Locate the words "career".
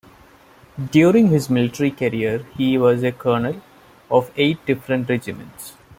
1.91-2.43